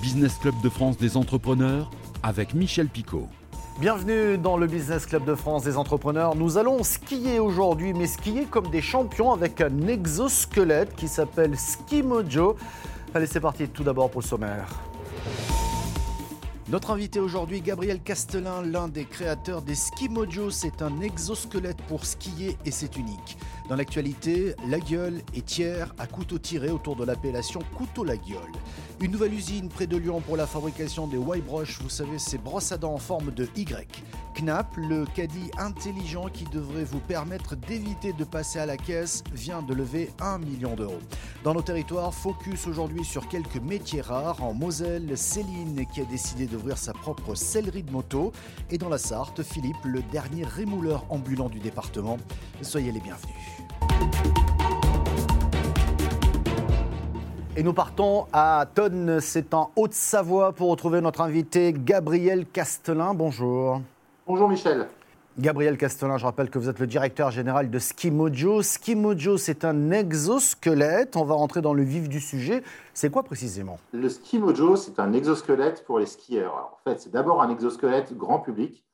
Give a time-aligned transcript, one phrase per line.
[0.00, 1.90] Business Club de France des entrepreneurs
[2.22, 3.28] avec Michel Picot.
[3.80, 6.36] Bienvenue dans le Business Club de France des entrepreneurs.
[6.36, 12.02] Nous allons skier aujourd'hui, mais skier comme des champions avec un exosquelette qui s'appelle Ski
[12.02, 12.56] Mojo.
[13.14, 14.68] Allez, c'est parti tout d'abord pour le sommaire.
[16.70, 22.06] Notre invité aujourd'hui, Gabriel Castelin, l'un des créateurs des Ski Mojo, c'est un exosquelette pour
[22.06, 23.36] skier et c'est unique.
[23.70, 28.50] Dans l'actualité, la gueule est tiers à couteau tiré autour de l'appellation couteau la gueule.
[29.00, 32.72] Une nouvelle usine près de Lyon pour la fabrication des Y-Brush, vous savez, ces brosses
[32.72, 33.86] à dents en forme de Y.
[34.34, 39.62] Knapp, le caddie intelligent qui devrait vous permettre d'éviter de passer à la caisse, vient
[39.62, 40.98] de lever 1 million d'euros.
[41.44, 44.42] Dans nos territoires, focus aujourd'hui sur quelques métiers rares.
[44.42, 48.32] En Moselle, Céline qui a décidé d'ouvrir sa propre sellerie de moto.
[48.70, 52.18] Et dans la Sarthe, Philippe, le dernier rémouleur ambulant du département.
[52.62, 53.59] Soyez les bienvenus.
[57.56, 63.12] Et nous partons à Tonne, c'est en Haute-Savoie pour retrouver notre invité Gabriel Castelin.
[63.12, 63.82] Bonjour.
[64.26, 64.86] Bonjour Michel.
[65.38, 68.62] Gabriel Castelin, je rappelle que vous êtes le directeur général de Ski Mojo.
[68.62, 71.16] Ski Mojo, c'est un exosquelette.
[71.16, 72.62] On va rentrer dans le vif du sujet.
[72.94, 73.78] C'est quoi précisément?
[73.92, 76.70] Le Ski Mojo, c'est un exosquelette pour les skieurs.
[76.72, 78.84] en fait, c'est d'abord un exosquelette grand public.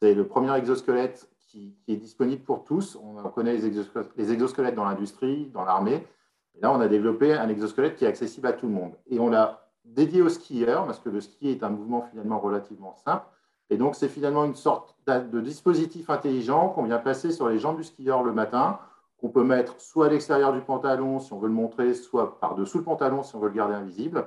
[0.00, 2.96] C'est le premier exosquelette qui, est disponible pour tous.
[2.96, 3.66] On connaît les
[4.32, 6.06] exosquelettes, dans l'industrie, dans l'armée.
[6.60, 8.92] Là, on a développé un exosquelette qui est accessible à tout le monde.
[9.10, 12.94] Et on l'a dédié aux skieurs, parce que le ski est un mouvement finalement relativement
[13.04, 13.26] simple.
[13.70, 17.76] Et donc, c'est finalement une sorte de dispositif intelligent qu'on vient passer sur les jambes
[17.76, 18.78] du skieur le matin,
[19.20, 22.78] qu'on peut mettre soit à l'extérieur du pantalon si on veut le montrer, soit par-dessous
[22.78, 24.26] le pantalon si on veut le garder invisible,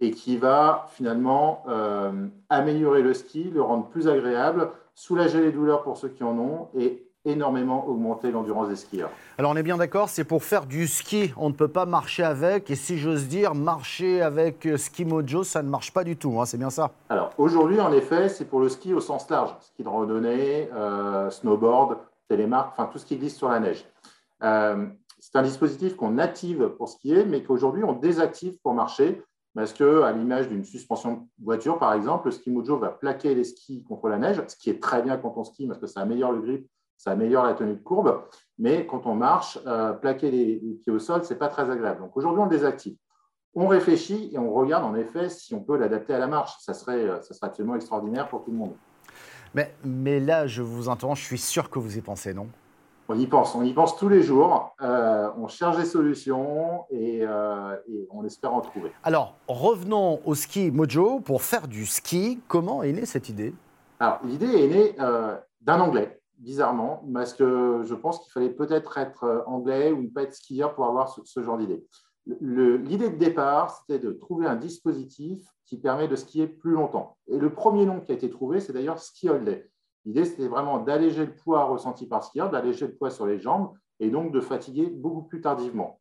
[0.00, 5.82] et qui va finalement euh, améliorer le ski, le rendre plus agréable, soulager les douleurs
[5.82, 9.10] pour ceux qui en ont et énormément augmenter l'endurance des skieurs.
[9.38, 12.22] Alors on est bien d'accord, c'est pour faire du ski, on ne peut pas marcher
[12.22, 16.38] avec, et si j'ose dire, marcher avec Ski Mojo, ça ne marche pas du tout,
[16.38, 16.90] hein, c'est bien ça?
[17.08, 21.30] Alors aujourd'hui, en effet, c'est pour le ski au sens large, ski de randonnée, euh,
[21.30, 21.96] snowboard,
[22.28, 23.86] télémarque, enfin tout ce qui glisse sur la neige.
[24.42, 24.86] Euh,
[25.18, 29.22] c'est un dispositif qu'on active pour skier, mais qu'aujourd'hui on désactive pour marcher,
[29.54, 33.34] parce que, à l'image d'une suspension de voiture, par exemple, le ski mojo va plaquer
[33.34, 35.86] les skis contre la neige, ce qui est très bien quand on skie, parce que
[35.86, 38.24] ça améliore le grip, ça améliore la tenue de courbe.
[38.58, 42.00] Mais quand on marche, euh, plaquer les, pieds au sol, ce n'est pas très agréable.
[42.00, 42.96] Donc aujourd'hui, on le désactive.
[43.54, 46.56] On réfléchit et on regarde en effet si on peut l'adapter à la marche.
[46.58, 48.74] Ça serait, euh, ça serait absolument extraordinaire pour tout le monde.
[49.54, 52.48] Mais, mais là, je vous entends, je suis sûr que vous y pensez, non?
[53.08, 54.74] On y pense, on y pense tous les jours.
[54.80, 58.92] Euh, on cherche des solutions euh, et, on espère en trouver.
[59.02, 61.20] Alors, revenons au ski Mojo.
[61.20, 63.54] Pour faire du ski, comment est née cette idée?
[64.00, 68.96] Alors, l'idée est née euh, d'un Anglais, bizarrement, parce que je pense qu'il fallait peut-être
[68.98, 71.86] être anglais ou ne pas être skieur pour avoir ce, genre d'idée.
[72.40, 77.16] L'idée de départ, c'était de trouver un dispositif qui permet de skier plus longtemps.
[77.28, 79.70] Et le premier nom qui a été trouvé, c'est d'ailleurs Ski Holiday.
[80.04, 83.72] L'idée, c'était vraiment d'alléger le poids ressenti par skieur, d'alléger le poids sur les jambes
[84.00, 86.00] et donc de fatiguer beaucoup plus tardivement.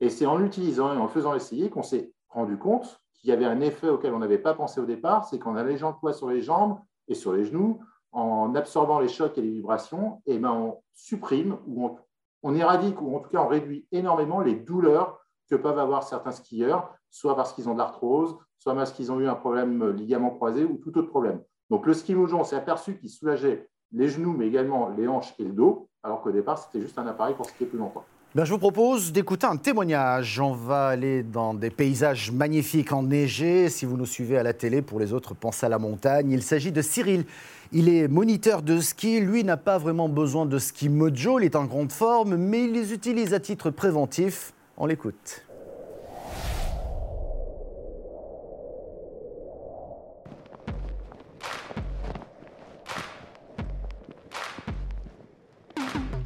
[0.00, 3.44] Et c'est en l'utilisant et en faisant essayer qu'on s'est rendu compte qu'il y avait
[3.44, 6.28] un effet auquel on n'avait pas pensé au départ, c'est qu'en allégeant le poids sur
[6.28, 6.78] les jambes
[7.08, 7.80] et sur les genoux,
[8.12, 11.96] en absorbant les chocs et les vibrations, et eh ben on supprime ou on,
[12.42, 16.32] on éradique ou en tout cas on réduit énormément les douleurs que peuvent avoir certains
[16.32, 20.30] skieurs, soit parce qu'ils ont de l'arthrose, soit parce qu'ils ont eu un problème ligament
[20.30, 21.42] croisé ou tout autre problème.
[21.70, 25.34] Donc le ski mojo, on s'est aperçu qu'il soulageait les genoux, mais également les hanches
[25.38, 28.04] et le dos, alors qu'au départ, c'était juste un appareil pour skier plus longtemps.
[28.36, 30.40] Je vous propose d'écouter un témoignage.
[30.40, 33.68] On va aller dans des paysages magnifiques enneigés.
[33.68, 36.32] Si vous nous suivez à la télé, pour les autres, pensez à la montagne.
[36.32, 37.26] Il s'agit de Cyril.
[37.70, 39.20] Il est moniteur de ski.
[39.20, 41.38] Lui n'a pas vraiment besoin de ski mojo.
[41.38, 44.52] Il est en grande forme, mais il les utilise à titre préventif.
[44.76, 45.43] On l'écoute.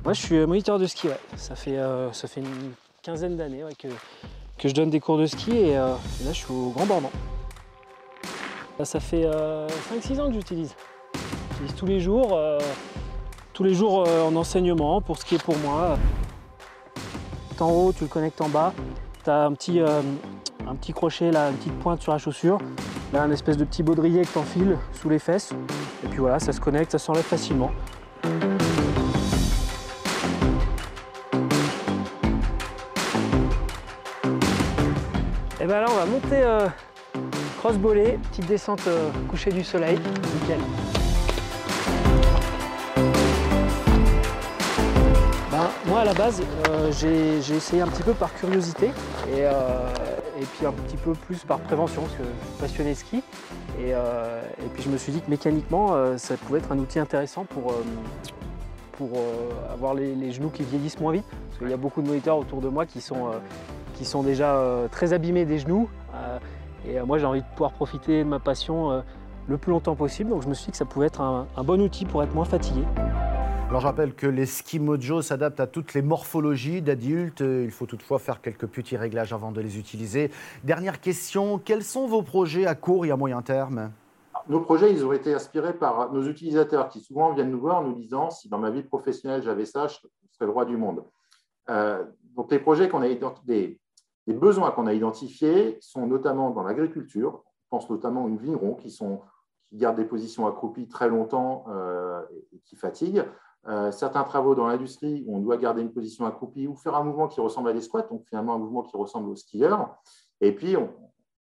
[0.08, 1.08] Moi, je suis moniteur de ski.
[1.36, 3.88] Ça, fait, euh, ça fait une quinzaine d'années que,
[4.56, 5.88] que, je donne des cours de ski et, euh,
[6.24, 7.10] là, je suis au Grand Bornand.
[8.84, 9.68] Ça fait 5-6 euh,
[10.18, 10.74] ans que j'utilise.
[11.50, 12.40] J'utilise tous les jours,
[13.52, 15.98] tous les jours en enseignement pour skier pour moi.
[17.60, 18.72] En haut, tu le connectes en bas.
[19.24, 22.56] Tu as un petit, un petit crochet, une petite pointe sur la chaussure.
[23.12, 25.52] Un espèce de petit baudrier que tu enfiles sous les fesses.
[26.02, 27.72] Et puis voilà, ça se connecte, ça s'enlève facilement.
[35.68, 36.66] Ben là, on va monter euh,
[37.58, 39.98] cross petite descente euh, coucher du soleil.
[39.98, 40.58] Nickel.
[45.50, 48.92] Ben, moi, à la base, euh, j'ai essayé un petit peu par curiosité.
[49.30, 53.22] Et, et puis un petit peu plus par prévention, parce que je suis passionné ski.
[53.78, 53.92] Et,
[54.72, 57.74] puis je me suis dit que mécaniquement, ça pouvait être un outil intéressant pour,
[58.92, 59.10] pour
[59.70, 61.26] avoir les, genoux qui vieillissent moins vite.
[61.28, 63.32] Parce qu'il y a beaucoup de moniteurs autour de moi qui sont,
[63.98, 64.62] qui sont déjà
[64.92, 65.90] très abîmés des genoux.
[66.86, 69.02] et moi j'ai envie de pouvoir profiter de ma passion
[69.48, 70.30] le plus longtemps possible.
[70.30, 72.44] Donc je me suis dit que ça pouvait être un, bon outil pour être moins
[72.44, 72.82] fatigué.
[73.68, 77.40] Alors je rappelle que les ski mojo s'adaptent à toutes les morphologies d'adultes.
[77.40, 80.30] Il faut toutefois faire quelques petits réglages avant de les utiliser.
[80.64, 83.90] Dernière question, quels sont vos projets à court et à moyen terme?
[84.48, 87.84] Nos projets, ils ont été inspirés par nos utilisateurs qui souvent viennent nous voir en
[87.84, 91.04] nous disant si dans ma vie professionnelle j'avais ça, je serais le roi du monde.
[91.68, 92.02] Euh,
[92.34, 93.08] donc les projets qu'on a
[93.44, 93.78] des,
[94.28, 97.42] les besoins qu'on a identifiés sont notamment dans l'agriculture.
[97.62, 99.22] Je pense notamment aux vignerons qui sont
[99.70, 102.22] qui gardent des positions accroupies très longtemps euh,
[102.52, 103.24] et qui fatiguent.
[103.66, 107.04] Euh, certains travaux dans l'industrie où on doit garder une position accroupie ou faire un
[107.04, 109.96] mouvement qui ressemble à des squats, donc finalement un mouvement qui ressemble aux skieurs.
[110.40, 110.76] Et puis,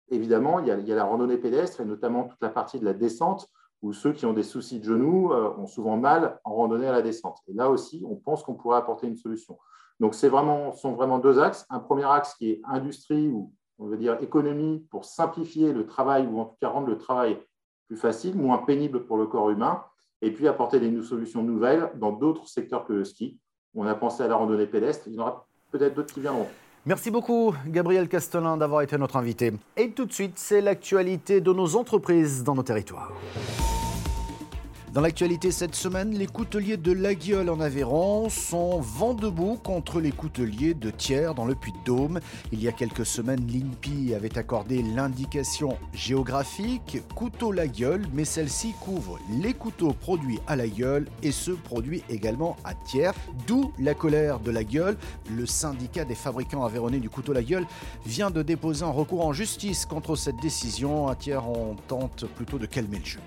[0.08, 3.48] évidemment, il y, a, la randonnée pédestre et notamment toute la partie de la descente
[3.82, 6.92] où ceux qui ont des soucis de genoux euh, ont souvent mal en randonnée à
[6.92, 7.38] la descente.
[7.48, 9.58] Et là aussi, on pense qu'on pourrait apporter une solution.
[10.00, 11.66] Donc, ce vraiment, sont vraiment deux axes.
[11.70, 16.26] Un premier axe qui est industrie ou on veut dire économie pour simplifier le travail
[16.26, 17.38] ou en tout cas rendre le travail
[17.86, 19.84] plus facile, moins pénible pour le corps humain,
[20.22, 23.38] et puis apporter des solutions nouvelles dans d'autres secteurs que le ski.
[23.74, 26.48] On a pensé à la randonnée pédestre, il y en aura peut-être d'autres qui viendront.
[26.86, 29.52] Merci beaucoup, Gabriel Castelin, d'avoir été notre invité.
[29.76, 33.12] Et tout de suite, c'est l'actualité de nos entreprises dans nos territoires.
[34.96, 40.00] Dans l'actualité cette semaine, les couteliers de La Gueule en Aveyron sont vent debout contre
[40.00, 42.18] les couteliers de Thiers dans le Puy-de-Dôme.
[42.50, 48.72] Il y a quelques semaines, l'INPI avait accordé l'indication géographique couteau La Gueule, mais celle-ci
[48.80, 53.10] couvre les couteaux produits à La Gueule et ceux produits également à Thiers,
[53.46, 54.96] d'où la colère de La Gueule.
[55.30, 57.66] Le syndicat des fabricants aveyronnais du couteau La Gueule
[58.06, 61.06] vient de déposer un recours en justice contre cette décision.
[61.08, 63.20] À Thiers, on tente plutôt de calmer le jeu.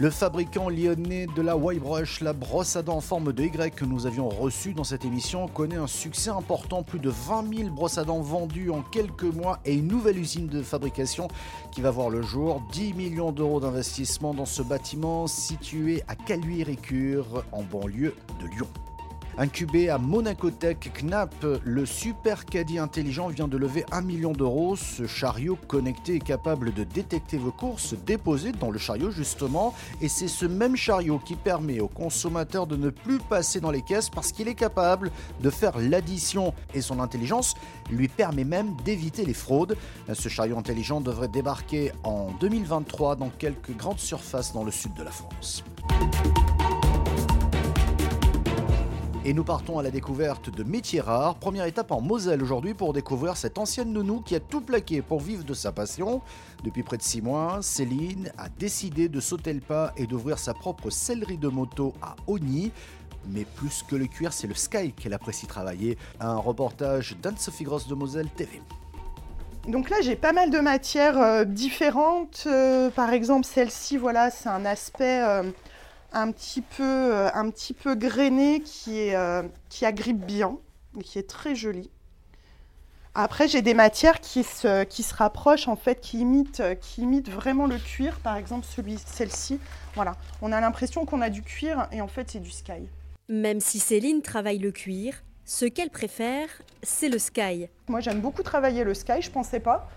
[0.00, 3.84] Le fabricant lyonnais de la Y-Brush, la brosse à dents en forme de Y que
[3.84, 6.82] nous avions reçue dans cette émission, connaît un succès important.
[6.82, 10.46] Plus de 20 000 brosses à dents vendues en quelques mois et une nouvelle usine
[10.46, 11.28] de fabrication
[11.70, 12.62] qui va voir le jour.
[12.72, 18.68] 10 millions d'euros d'investissement dans ce bâtiment situé à Caluire-et-Cure en banlieue de Lyon.
[19.40, 21.34] Incubé à Monacotech, Knapp,
[21.64, 24.76] le super caddie intelligent vient de lever 1 million d'euros.
[24.76, 29.72] Ce chariot connecté est capable de détecter vos courses déposées dans le chariot justement.
[30.02, 33.80] Et c'est ce même chariot qui permet aux consommateurs de ne plus passer dans les
[33.80, 35.10] caisses parce qu'il est capable
[35.40, 36.52] de faire l'addition.
[36.74, 37.54] Et son intelligence
[37.90, 39.78] lui permet même d'éviter les fraudes.
[40.12, 45.02] Ce chariot intelligent devrait débarquer en 2023 dans quelques grandes surfaces dans le sud de
[45.02, 45.64] la France.
[49.22, 51.34] Et nous partons à la découverte de métiers rares.
[51.34, 55.20] Première étape en Moselle aujourd'hui pour découvrir cette ancienne nounou qui a tout plaqué pour
[55.20, 56.22] vivre de sa passion.
[56.64, 60.54] Depuis près de six mois, Céline a décidé de sauter le pas et d'ouvrir sa
[60.54, 62.72] propre sellerie de moto à Ogny.
[63.28, 65.98] Mais plus que le cuir, c'est le sky qu'elle apprécie travailler.
[66.18, 68.62] Un reportage d'Anne-Sophie Grosse de Moselle TV.
[69.68, 72.44] Donc là, j'ai pas mal de matières euh, différentes.
[72.46, 75.42] Euh, par exemple, celle-ci, voilà, c'est un aspect euh,
[76.12, 80.58] un petit peu, euh, un petit peu grainé qui, est, euh, qui agrippe bien
[80.98, 81.90] et qui est très joli.
[83.14, 87.30] Après, j'ai des matières qui se, qui se rapprochent, en fait, qui imitent, qui imitent
[87.30, 88.20] vraiment le cuir.
[88.20, 89.58] Par exemple, celui, celle-ci.
[89.94, 92.88] Voilà, on a l'impression qu'on a du cuir et en fait, c'est du sky.
[93.28, 96.48] Même si Céline travaille le cuir, ce qu'elle préfère,
[96.84, 97.68] c'est le sky.
[97.88, 99.90] Moi, j'aime beaucoup travailler le sky, je pensais pas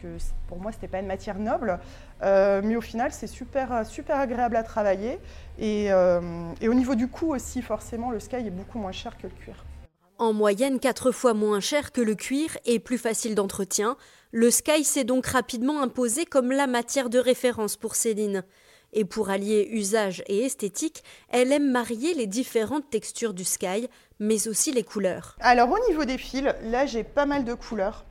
[0.00, 0.16] que
[0.48, 1.78] pour moi, ce n'était pas une matière noble.
[2.22, 5.18] Euh, mais au final, c'est super, super agréable à travailler.
[5.60, 9.26] Euh, et, au niveau du coût aussi, forcément, le sky est beaucoup moins cher que
[9.26, 9.64] le cuir.
[10.18, 13.96] En moyenne, quatre fois moins cher que le cuir et plus facile d'entretien,
[14.32, 18.44] le sky s'est donc rapidement imposé comme la matière de référence pour Céline.
[18.92, 23.88] Et pour allier usage et esthétique, elle aime marier les différentes textures du sky,
[24.18, 25.36] mais aussi les couleurs.
[25.40, 28.04] Alors au niveau des fils, là j'ai pas mal de couleurs.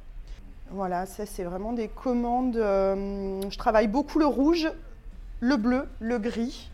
[0.71, 2.57] Voilà, ça c'est vraiment des commandes.
[2.57, 4.69] Euh, je travaille beaucoup le rouge,
[5.39, 6.69] le bleu, le gris.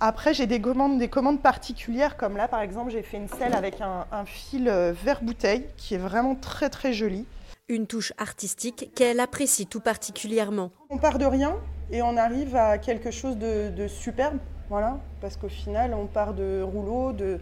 [0.00, 3.54] Après, j'ai des commandes, des commandes particulières, comme là par exemple, j'ai fait une selle
[3.54, 7.26] avec un, fil euh, vert bouteille qui est vraiment très très joli.
[7.68, 10.70] Une touche artistique qu'elle apprécie tout particulièrement.
[10.90, 11.56] On part de rien
[11.90, 16.62] et on arrive à quelque chose de, superbe, voilà, parce qu'au final, on part de
[16.62, 17.38] rouleaux, de,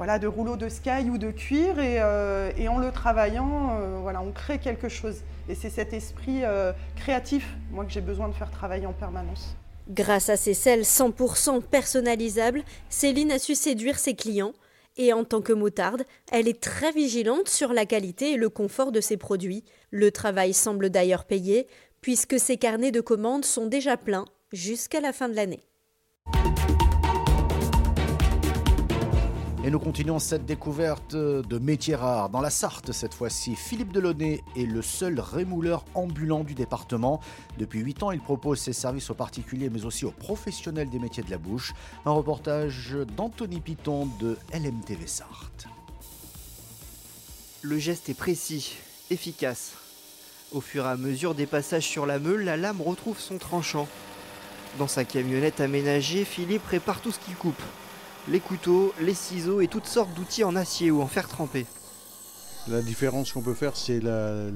[0.00, 4.32] voilà, de rouleaux de sky ou de cuir et, euh, en le travaillant, voilà, on
[4.32, 5.16] crée quelque chose.
[5.46, 9.54] Et c'est cet esprit euh, créatif, moi, que j'ai besoin de faire travailler en permanence.
[9.90, 14.54] Grâce à ses selles 100% personnalisables, Céline a su séduire ses clients
[14.96, 18.92] Et en tant que motarde, elle est très vigilante sur la qualité et le confort
[18.92, 19.64] de ses produits.
[19.90, 21.66] Le travail semble d'ailleurs payé,
[22.00, 25.60] puisque ses carnets de commandes sont déjà pleins jusqu'à la fin de l'année.
[29.62, 33.54] Et nous continuons cette découverte de métiers rares dans la Sarthe cette fois-ci.
[33.54, 37.20] Philippe Delaunay est le seul rémouleur ambulant du département.
[37.58, 41.22] Depuis 8 ans, il propose ses services aux particuliers mais aussi aux professionnels des métiers
[41.22, 41.74] de la bouche.
[42.06, 45.66] Un reportage d'Anthony Piton de LMTV Sarthe.
[47.60, 48.76] Le geste est précis,
[49.10, 49.72] efficace.
[50.52, 53.88] Au fur et à mesure des passages sur la meule, la lame retrouve son tranchant.
[54.78, 57.62] Dans sa camionnette aménagée, Philippe répare tout ce qu'il coupe
[58.28, 61.66] les couteaux, les ciseaux et toutes sortes d'outils en acier ou en fer trempé.
[62.68, 64.00] La différence qu'on peut faire, c'est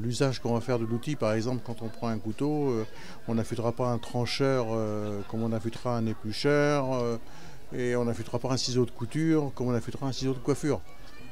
[0.02, 1.16] l'usage qu'on va faire de l'outil.
[1.16, 2.86] Par exemple, quand on prend un couteau, euh,
[3.28, 7.16] on n'affûtera pas un trancheur euh, comme on affûtera un éplucheur, euh,
[7.74, 10.80] et on n'affûtera pas un ciseau de couture comme on affûtera un ciseau de coiffure.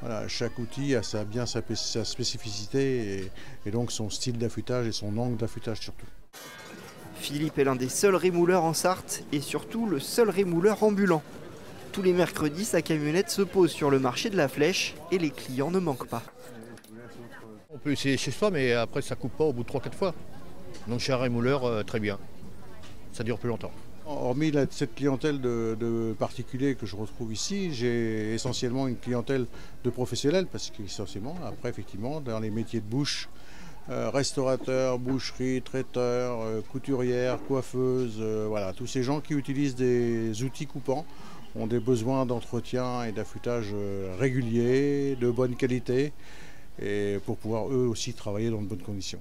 [0.01, 1.63] Voilà, chaque outil a sa, bien sa,
[2.05, 3.31] spécificité et,
[3.67, 6.07] et donc son style d'affûtage et son angle d'affûtage surtout.
[7.15, 11.23] Philippe est l'un des seuls rémouleurs en Sarthe et surtout le seul rémouleur ambulant.
[11.93, 15.29] Tous les mercredis, sa camionnette se pose sur le marché de la Flèche et les
[15.29, 16.23] clients ne manquent pas.
[17.69, 20.15] On peut essayer chez soi, mais après ça coupe pas au bout de 3-4 fois.
[20.89, 22.19] Donc chez un rémouleur, euh, très bien.
[23.13, 23.73] Ça dure plus longtemps.
[24.07, 29.47] Hormis cette clientèle de, particuliers que je retrouve ici, j'ai essentiellement une clientèle
[29.85, 33.29] de professionnels parce qu'essentiellement, après effectivement, dans les métiers de bouche,
[33.91, 40.67] euh, restaurateurs, boucherie, traiteurs, euh, couturières, coiffeuses, voilà, tous ces gens qui utilisent des outils
[40.67, 41.05] coupants
[41.57, 46.13] ont des besoins d'entretien et d'affûtage euh, réguliers, de bonne qualité,
[46.81, 49.21] et pour pouvoir eux aussi travailler dans de bonnes conditions.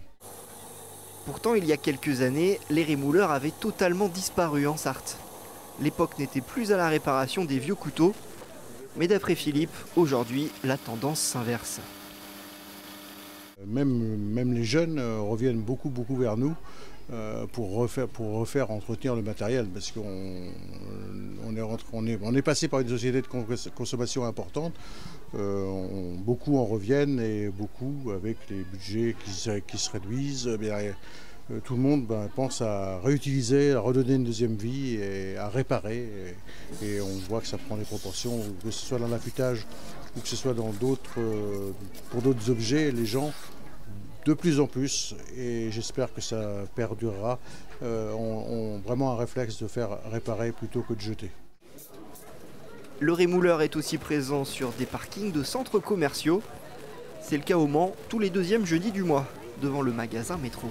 [1.25, 5.17] Pourtant, il y a quelques années, les rémouleurs avaient totalement disparu en Sarthe.
[5.81, 8.13] L'époque n'était plus à la réparation des vieux couteaux,
[8.97, 11.79] mais d'après Philippe, aujourd'hui, la tendance s'inverse.
[13.67, 16.55] Même, même les jeunes euh, reviennent beaucoup, beaucoup vers nous
[17.51, 21.61] pour refaire, pour refaire entretenir le matériel, parce qu'on on est,
[21.93, 23.27] on est, on est, passé par une société de
[23.75, 24.73] consommation importante.
[25.33, 29.31] Euh, beaucoup en reviennent et beaucoup, avec les budgets qui,
[29.67, 30.75] qui se réduisent, eh bien,
[31.51, 35.47] euh, tout le monde ben, pense à réutiliser, à redonner une deuxième vie et à
[35.47, 36.35] réparer.
[36.83, 39.65] Et, on voit que ça prend des proportions, que ce soit dans l'affûtage
[40.17, 40.71] ou que ce soit dans
[42.09, 43.31] pour d'autres objets, les gens
[44.25, 47.39] de plus en plus, et j'espère que ça perdurera,
[47.83, 51.31] euh, ont, vraiment un réflexe de faire réparer plutôt que de jeter.
[52.99, 56.43] Le rémouleur est aussi présent sur des parkings de centres commerciaux.
[57.23, 59.25] C'est le cas au Mans tous les deuxièmes jeudis du mois,
[59.61, 60.67] devant le magasin Métro.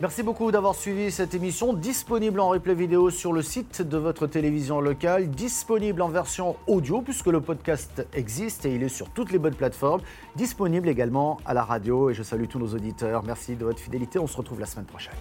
[0.00, 4.28] Merci beaucoup d'avoir suivi cette émission, disponible en replay vidéo sur le site de votre
[4.28, 9.32] télévision locale, disponible en version audio puisque le podcast existe et il est sur toutes
[9.32, 10.02] les bonnes plateformes,
[10.36, 13.24] disponible également à la radio et je salue tous nos auditeurs.
[13.24, 15.14] Merci de votre fidélité, on se retrouve la semaine prochaine.